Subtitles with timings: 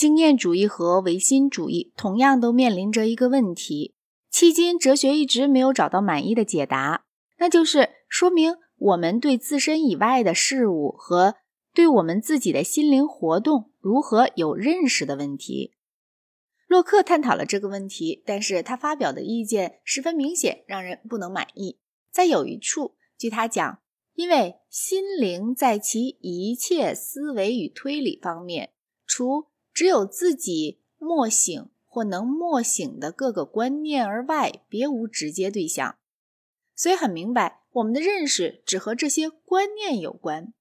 [0.00, 3.94] 经验主义和唯心主义同样都面临着一个问题，
[4.32, 7.04] 迄今哲学一直没有找到满意的解答，
[7.36, 11.34] 那就是说明我们对自身以外的事物和
[11.74, 15.74] 对我们自己的心灵活动如何有认识的问题。
[16.66, 21.78] 洛克探讨了这个问题，但是他发表的意见十分明显，让人不能满意。
[22.10, 23.82] 在有一处，据他讲，
[24.14, 28.70] 因为心灵在其一切思维与推理方面，
[29.06, 29.50] 除
[29.80, 35.96] 只有自己默醒或能默醒的各个观念而外，别无直接对象。
[36.74, 40.52] 所以很明白，我们的认识只和这些观念有关。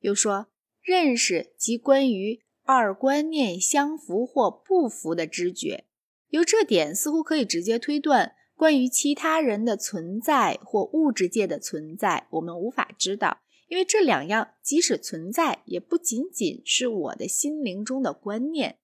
[0.00, 0.48] 又说，
[0.82, 5.86] 认识即关于二观念相符或不符的知觉。
[6.28, 13.38] 由这点似乎可以直接推断，关于其他人的存在或物质界的存在，我们无法知道。
[13.68, 18.78] 因为这两样即使存在，也不仅仅是我的心灵中的观念。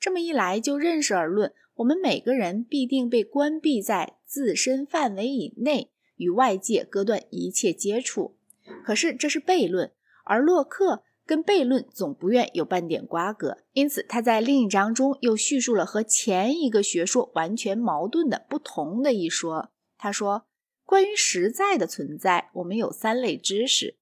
[0.00, 8.36] 这么一来，就认识而论，我们每个人必定被关闭在自身范围以内，与外界割断一切接触。
[8.84, 9.92] 可是这是悖论，
[10.24, 19.70] 而洛克跟悖论总不愿有半点瓜葛，因此他在另一章中又叙述了和前一个学说完全矛盾的不同的一说。
[19.96, 20.46] 他说，
[20.84, 23.96] 关于实在的存在，我们有三类知识。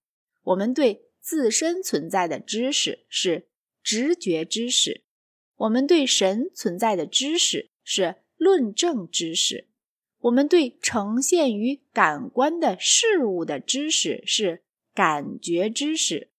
[0.47, 3.48] 我们对自身存在的知识是
[3.83, 5.03] 直觉知识，
[5.56, 9.66] 我们对神存在的知识是论证知识，
[10.20, 14.62] 我们对呈现于感官的事物的知识是
[14.94, 16.30] 感觉知识。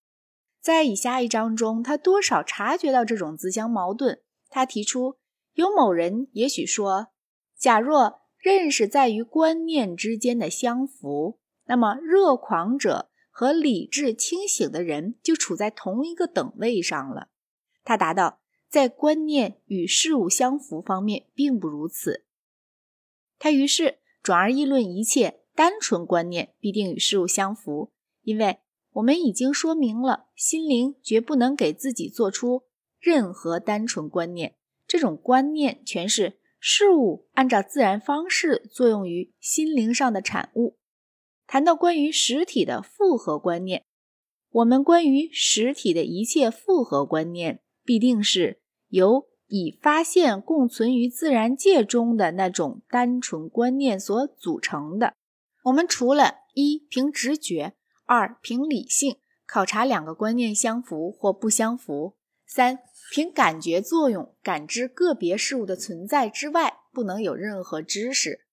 [0.61, 4.21] 在以下一章中，他多少察觉到这种自相矛盾。
[4.49, 5.17] 他提出，
[5.53, 7.07] 有某人也许说，
[7.57, 13.09] 假若认识在于观念之间的相符，那么热狂者。
[13.39, 17.29] 和理智清醒的人就处在同一个等位上了。
[17.83, 22.25] 他答道，在观念与事物相符方面并不如此。
[23.37, 27.93] 他于是转而议论一切单纯观念必定与事物相符，
[28.23, 28.57] 因为
[28.93, 32.63] 我们已经说明了，心灵绝不能给自己做出
[32.99, 34.55] 任何单纯观念。
[34.87, 40.76] 这种观念全是事物按照自然方式作用于心灵上的产物。
[41.47, 43.85] 谈到关于实体的复合观念，
[44.51, 48.59] 我们关于实体的一切复合观念，必定是
[48.89, 55.13] 由已发现共存于自然界中的那种单纯观念所组成的。
[55.63, 57.73] 我们除了一凭直觉，
[58.05, 59.15] 二凭理性
[59.45, 62.79] 考察两个观念相符或不相符，三
[63.13, 68.46] 凭感觉作用感知个别事物的存在之外，不能有任何知识。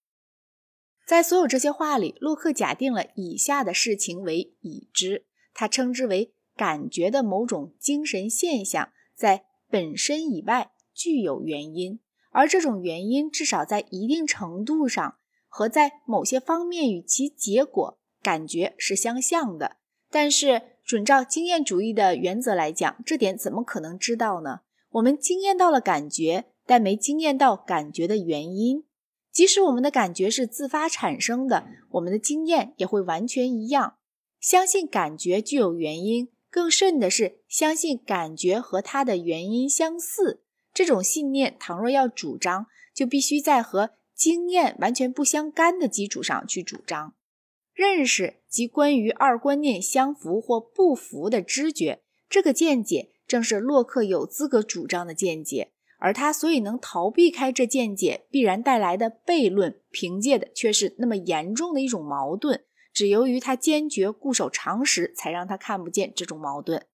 [1.07, 12.01] 在所有这些话里，洛克假定了以下的事情为已知，他称之为感觉的某种精神现象在本身以外具有原因，
[12.31, 15.17] 而这种原因至少在一定程度上
[15.49, 19.77] 和在某些方面与其结果感觉是相像的。
[20.11, 24.61] 但是，准照经验主义的原则来讲，这点怎么可能知道呢？
[24.93, 28.85] 我们经验到了感觉，但没经验到感觉的原因。
[29.35, 33.97] 即使我们的感觉是自发产生的，我们的经验也会完全一样。
[34.39, 40.45] 相信感觉具有原因，更甚的是相信感觉和它的原因相似。
[40.73, 47.15] 这种信念，倘若要主张，就必须在和经验完全不相干的基础上去主张。
[47.73, 55.73] 认识及关于二观念相符或不符的知觉，这个见解正是洛克有资格主张的见解。
[56.05, 62.63] 而他所以能逃避开这见解必然带来的悖论，凭借的却是那么严重的一种矛盾。
[62.93, 66.85] 只由于他坚决固守常识，才让他看不见这种矛盾。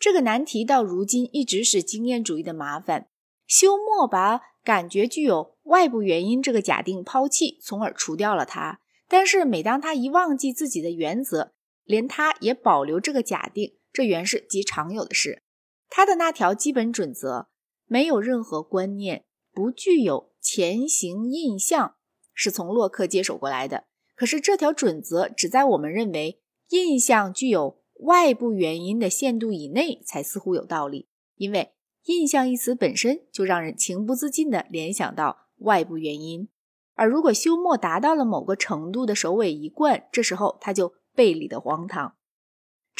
[0.00, 3.06] 这个难题到如今一直是经验主义的麻烦。
[3.46, 8.80] 休谟把感觉具有外部原因这个假定抛弃，从而除掉了它。
[9.06, 11.52] 但是每当他一忘记自己的原则，
[11.84, 15.44] 连他也保留这个假定，这原是极常有的事。
[15.88, 17.46] 他的那条基本准则。
[17.92, 21.96] 没有任何观念不具有前行印象，
[22.32, 23.86] 是从洛克接手过来的。
[24.14, 31.72] 可是这条准则只在我们认为印象具有外部原因的限度以内才似乎有道理，因为
[32.04, 36.48] 印象一词本身就让人情不自禁地联想到外部原因。
[36.94, 42.14] 而如果休谟达到了某个程度的首尾一贯，这时候他就背离的荒唐。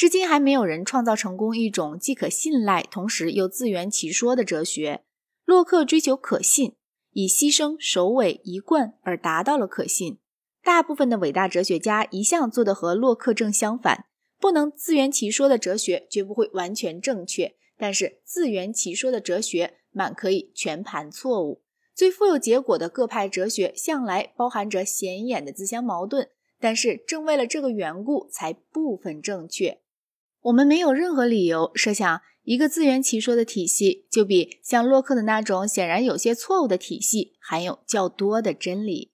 [0.01, 5.03] 至今还没有人创造成功一种既可信赖，同时又自圆其说的哲学。
[5.45, 6.73] 洛克追求可信，
[7.11, 10.17] 以牺牲首尾一贯而达到了可信。
[10.63, 14.05] 大部分的伟大哲学家一向做的和洛克正相反。
[14.39, 21.61] 不能自圆其说的哲学绝不会完全正确，但是自圆其说的哲学满可以全盘错误。
[21.93, 26.27] 最富有结果的各派哲学向来包含着显眼的自相矛盾，
[26.59, 29.80] 但是正为了这个缘故，才部分正确。
[30.43, 39.11] 我们没有任何理由设想一个自圆其说的体系就比像洛克的那种显然有些错误的体系含有较多的真理。